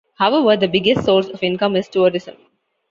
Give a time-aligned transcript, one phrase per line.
[0.15, 2.35] However, the biggest source of income is tourism.